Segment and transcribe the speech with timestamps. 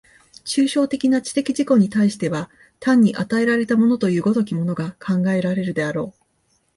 [0.45, 6.21] 抽象的な知的自己に対しては単に与えられたものという如きものが考えられるであろう。